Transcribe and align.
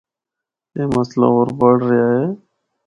اے 0.75 0.83
مسئلہ 0.95 1.27
ہور 1.33 1.47
بڑھ 1.59 1.81
رہیا 1.87 2.07
ہے۔ 2.15 2.23